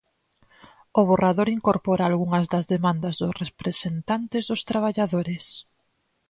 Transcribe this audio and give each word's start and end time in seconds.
O 0.99 1.01
borrador 1.09 1.47
incorpora 1.57 2.03
algunhas 2.05 2.45
das 2.53 2.65
demandas 2.73 3.15
dos 3.21 3.37
representantes 3.43 4.43
dos 4.49 4.65
traballadores. 4.69 5.45